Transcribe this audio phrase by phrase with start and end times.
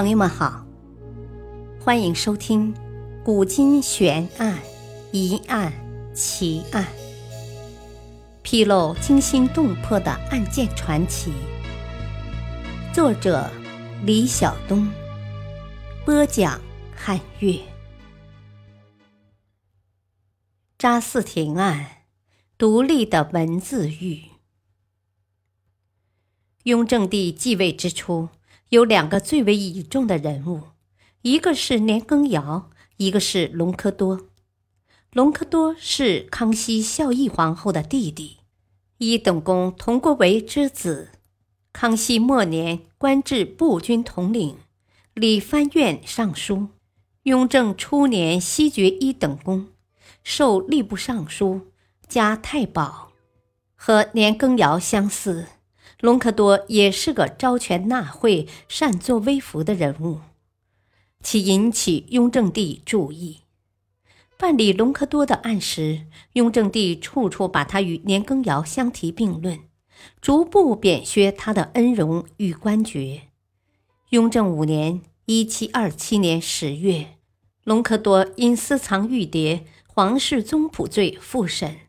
[0.00, 0.64] 朋友们好，
[1.80, 2.72] 欢迎收听
[3.24, 4.56] 《古今悬案、
[5.10, 5.72] 疑案、
[6.14, 6.84] 奇案》，
[8.40, 11.32] 披露惊心动魄的案件传奇。
[12.94, 13.50] 作者：
[14.04, 14.88] 李晓东，
[16.06, 16.60] 播讲：
[16.94, 17.58] 汉月。
[20.78, 22.04] 扎四亭案，
[22.56, 24.22] 独立的文字狱。
[26.62, 28.28] 雍正帝继位之初。
[28.70, 30.62] 有两个最为倚重的人物，
[31.22, 34.28] 一个是年羹尧，一个是隆科多。
[35.12, 38.38] 隆科多是康熙孝懿皇后的弟弟，
[38.98, 41.12] 一等公佟国维之子。
[41.72, 44.58] 康熙末年官至步军统领、
[45.14, 46.68] 理藩院尚书。
[47.22, 49.68] 雍正初年西爵一等公，
[50.22, 51.72] 授吏部尚书，
[52.06, 53.12] 加太保，
[53.74, 55.46] 和年羹尧相似。
[56.00, 60.20] 隆科多也是个招权纳贿、善作威服的人物，
[61.22, 63.38] 其引起雍正帝注意。
[64.36, 69.58] 办理隆科多的案时，雍正帝处处把他与年羹尧相提并论，
[70.20, 73.22] 逐步贬削他的恩荣与官爵。
[74.10, 77.16] 雍正五年（一七二七年）十月，
[77.64, 81.87] 隆科多因私藏玉牒、皇室宗谱罪复审。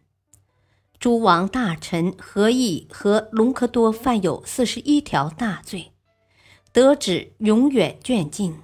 [1.00, 5.94] 诸王大臣合议和隆科多犯有四十一条大罪，
[6.73, 8.58] 得旨永远卷禁，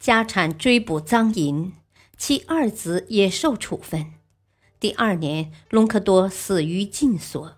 [0.00, 1.72] 家产追捕赃银，
[2.16, 4.14] 其二子也受处分。
[4.80, 7.56] 第二年，隆科多死于禁所。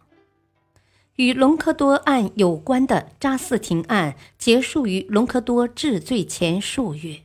[1.17, 7.23] 与隆科多案有关的查四亭案结束于隆科多治罪前数月。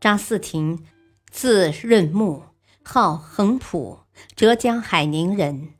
[0.00, 0.82] 查四亭，
[1.30, 2.44] 字润木，
[2.86, 4.00] 号恒普，
[4.36, 5.70] 浙江海宁人。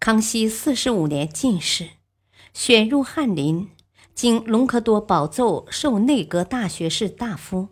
[0.00, 1.90] 康熙四十五年进士，
[2.52, 3.68] 选入翰林，
[4.12, 7.68] 经隆科多保奏授内阁大学士大夫，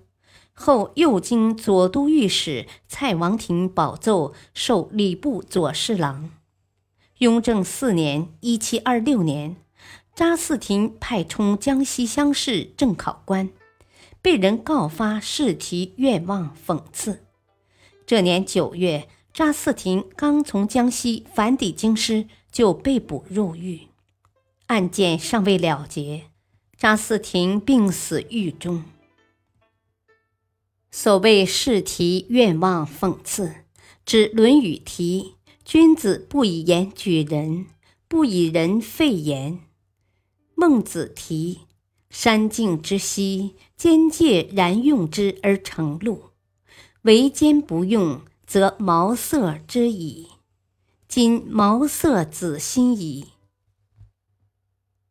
[0.54, 6.30] 后又经左都御史蔡王庭保奏授礼部左侍郎。
[7.18, 9.56] 雍正四年（一七二六年），
[10.14, 13.50] 查四亭派充江西乡试正考官，
[14.22, 17.25] 被人告发试题愿望讽刺。
[18.06, 19.08] 这年九月。
[19.34, 23.88] 查四亭刚从江西返抵京师，就被捕入狱，
[24.68, 26.30] 案件尚未了结。
[26.78, 28.82] 查四亭病死狱中。
[30.90, 33.56] 所谓试题愿望讽刺，
[34.06, 35.34] 指《论语》题
[35.66, 37.66] ：“君子不以言举人，
[38.08, 39.58] 不以人废言。”
[40.56, 41.66] 孟子题
[42.08, 46.30] ：“山径之溪，坚介然用之而成路，
[47.06, 50.28] 为坚不用。”则毛色之矣，
[51.08, 53.26] 今毛色子心矣。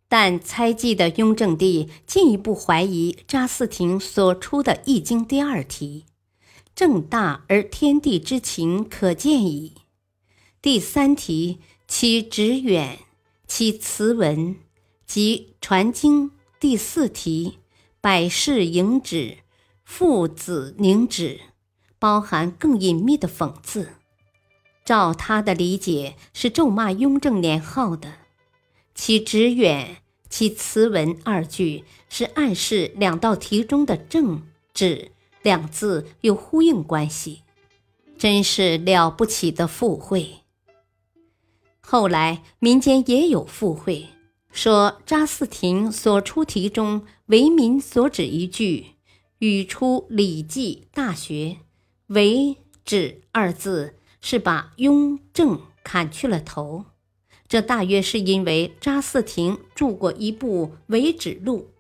[0.08, 6.06] 但猜忌的雍正帝进一步怀疑查四亭所出的《易经》第二题
[6.74, 9.74] ：“正大而天地之情可见矣。”
[10.64, 13.00] 第三题：“其旨远，
[13.46, 14.56] 其辞文，
[15.06, 17.58] 即传经。”第四题
[18.00, 19.40] ：“百世迎止，
[19.84, 21.42] 父子凝止。”
[22.06, 23.94] 包含更隐秘的讽刺，
[24.86, 28.14] 照他的理解是咒骂雍正年号的。
[28.94, 37.42] 其直远，其词文二句是暗示两道题中的正指两字有呼应关系，
[38.20, 40.42] 真是了不起的附会。
[41.82, 44.10] 后来民间也有附会，
[44.52, 48.90] 说查斯廷所出题中为民所指一句，
[49.40, 51.58] 语出《礼记·大学》。
[52.08, 56.86] 为止二字是把雍正砍去了头，
[57.48, 61.72] 这大约是因为查四亭著过一部《为止录》，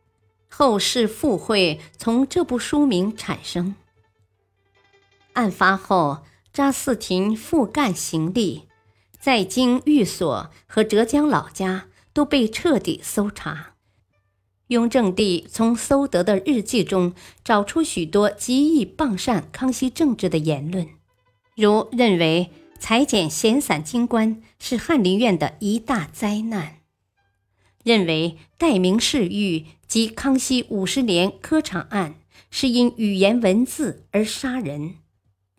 [0.55, 3.75] 后世附会从这部书名产生。
[5.33, 8.67] 案发后，查四庭复干行李，
[9.19, 13.74] 在京寓所和浙江老家都被彻底搜查。
[14.67, 17.13] 雍正帝从搜得的日记中
[17.43, 20.87] 找出许多极易傍善康熙政治的言论，
[21.55, 26.77] 如认为裁减闲散京官是翰林院的一大灾难，
[27.83, 32.15] 认为代明侍御及康熙五十年科场案
[32.49, 34.95] 是因语言文字而杀人，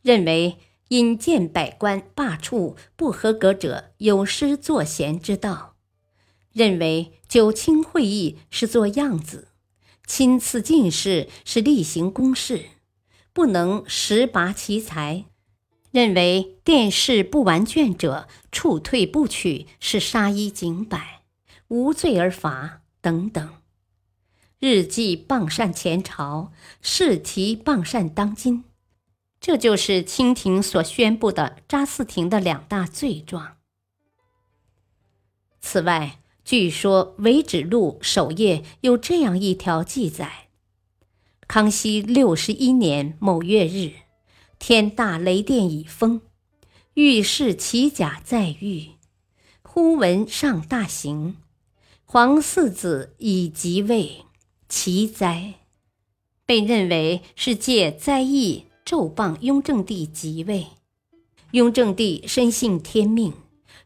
[0.03, 0.57] 认为
[0.89, 5.76] 因见百官罢黜不合格者有失作贤之道。
[6.57, 9.49] 认为九卿会议是做样子，
[10.07, 12.65] 亲赐进士是例行公事，
[13.35, 15.27] 不能实拔其才；
[15.91, 21.25] 认为殿试不完卷者处退不取是杀一儆百，
[21.69, 23.57] 无罪而罚等等。
[24.59, 28.65] 日记傍善前朝，试题傍善当今。
[29.39, 33.59] 这就是清廷所宣布的查嗣庭的两大罪状。
[35.61, 40.47] 此外，据说《伪指录》首页有这样一条记载：
[41.49, 43.95] 康熙六十一年某月日，
[44.61, 46.21] 天大雷电已封，
[46.95, 48.91] 御史其甲在狱，
[49.63, 51.35] 忽闻上大刑，
[52.05, 54.25] 皇四子已即位，
[54.69, 55.55] 奇哉！
[56.45, 58.67] 被认为是借灾异。
[58.85, 60.69] 咒谤雍正帝即位，
[61.51, 63.33] 雍正帝深信天命，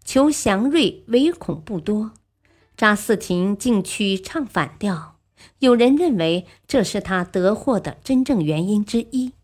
[0.04, 2.12] 求祥瑞，唯恐不多。
[2.80, 5.18] 查嗣庭竟曲唱反调，
[5.58, 9.34] 有人认为这是他得祸的真正原因之一。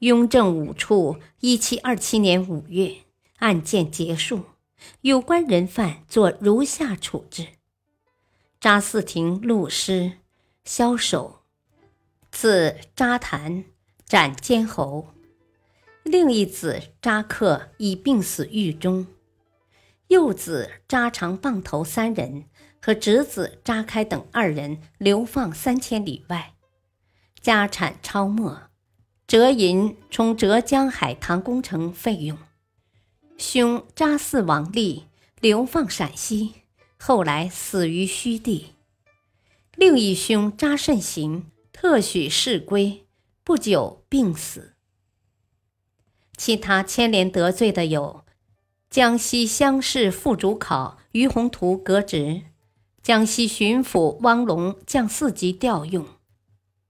[0.00, 2.96] 雍正五处，一七二七年五月，
[3.38, 4.44] 案件结束，
[5.00, 7.46] 有关人犯做如下处置：
[8.60, 10.18] 查嗣庭录师
[10.66, 11.40] 枭首，
[12.30, 13.64] 字扎坛。
[14.04, 15.08] 斩监侯，
[16.02, 19.06] 另一子扎克已病死狱中，
[20.08, 22.44] 幼子扎长棒头三人
[22.82, 26.54] 和侄子扎开等二人流放三千里外，
[27.40, 28.68] 家产超没，
[29.26, 32.36] 折银充浙江海棠工程费用。
[33.38, 35.06] 兄扎四王立
[35.40, 36.54] 流放陕西，
[36.98, 38.74] 后来死于虚地。
[39.76, 43.04] 另一兄扎慎行特许仕归。
[43.44, 44.74] 不久病死。
[46.36, 48.26] 其他牵连得罪的有：
[48.90, 52.40] 江西乡试副主考于宏图革职，
[53.02, 56.06] 江西巡抚汪龙降四级调用，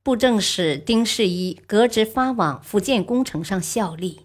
[0.05, 4.21] 布政使丁世一革职发往福建工程上效力。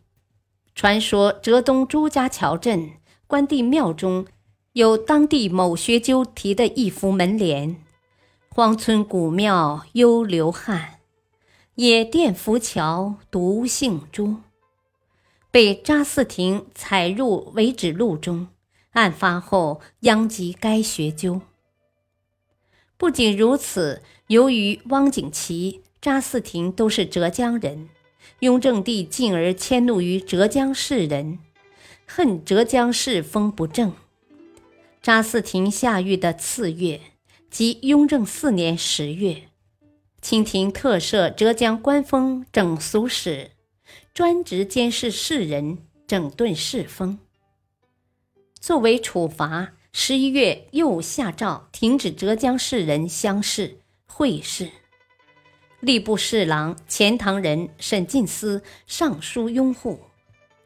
[0.75, 2.91] 传说浙东朱家桥镇
[3.25, 4.27] 关帝庙中
[4.73, 7.83] 有当地某学究题的一幅门联
[8.49, 10.99] ：“荒村古庙幽流汉。”
[11.75, 14.35] 野店浮桥独姓朱，
[15.53, 18.47] 被查嗣庭采入为止录中。
[18.93, 21.41] 案发后殃及该学究。
[22.97, 27.89] 不仅如此，由于汪景祺、查嗣庭都是浙江人，
[28.39, 31.37] 雍正帝进而迁怒于浙江士人，
[32.07, 33.93] 恨浙江士风不正。
[35.03, 36.99] 查嗣庭下狱的次月，
[37.51, 39.43] 即雍正四年十月。
[40.19, 43.51] 清廷特设浙江官风整俗使，
[44.13, 47.17] 专职监视士人，整顿世风。
[48.59, 54.69] 作为处罚，十一月又下诏停止浙江士人乡试、会试。
[55.81, 59.99] 吏部侍郎钱塘人沈进思上书拥护，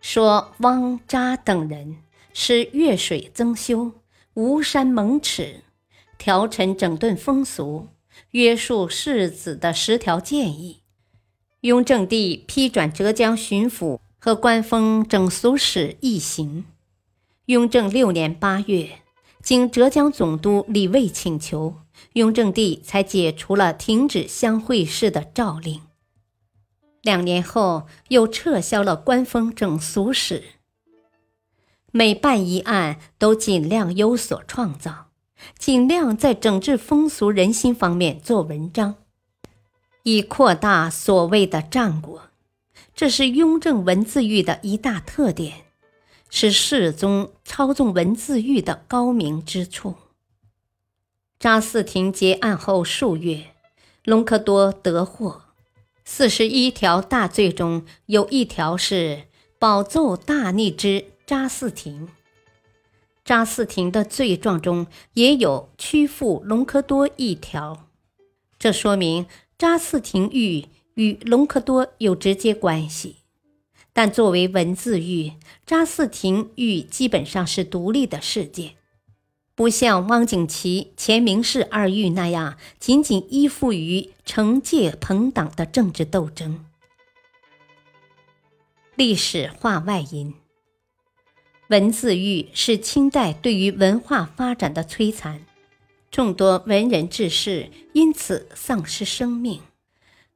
[0.01, 1.99] 说汪扎等人
[2.33, 3.93] 是越水增修，
[4.33, 5.63] 吴山蒙耻，
[6.17, 7.87] 调陈整顿风俗。
[8.31, 10.81] 约束世子的十条建议，
[11.61, 16.65] 雍正帝批转浙江巡抚和官封整俗使一行。
[17.45, 18.99] 雍正六年八月，
[19.41, 21.77] 经浙江总督李卫请求，
[22.13, 25.81] 雍正帝才解除了停止相会事的诏令。
[27.01, 30.43] 两年后，又撤销了官封整俗使。
[31.91, 35.07] 每办一案，都尽量有所创造。
[35.57, 38.95] 尽量在整治风俗人心方面做文章，
[40.07, 42.29] 以扩大所谓的战果。
[42.95, 45.65] 这是雍正文字狱的一大特点，
[46.29, 49.95] 是世宗操纵文字狱的高明之处。
[51.41, 53.47] 查嗣庭结案后数月，
[54.05, 55.41] 隆科多得获。
[56.05, 59.23] 四十一条大罪中有一条是
[59.59, 62.07] 保奏大逆之查嗣庭。
[63.25, 67.89] 查嗣庭的罪状中也有屈服隆科多一条，
[68.57, 73.17] 这说明查嗣庭玉与隆科多有直接关系。
[73.91, 75.33] 但作为文字狱，
[75.65, 78.73] 查嗣庭玉基本上是独立的世界，
[79.55, 86.63] 不像汪景祺、钱明士二狱那样仅仅依附于惩戒朋党的政治斗争。
[88.95, 90.35] 历史话外音。
[91.69, 95.41] 文字狱是清代对于文化发展的摧残，
[96.17, 99.61] 众多文人志士因此丧失生命。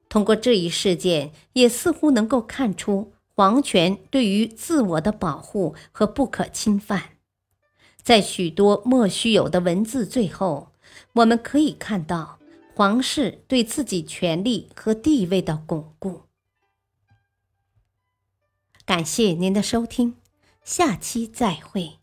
[0.10, 7.18] 通过这一事件，也似乎能够看出皇权对于自我的保护和不可侵犯。
[8.04, 10.72] 在许多莫须有的文字最后，
[11.14, 12.38] 我们可以看到
[12.76, 16.22] 皇室对自己权力和地位的巩固。
[18.86, 20.18] 感谢您的收听。
[20.64, 22.01] 下期再会。